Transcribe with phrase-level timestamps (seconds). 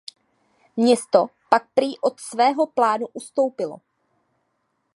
[0.77, 3.77] Město pak prý od svého plánu ustoupilo.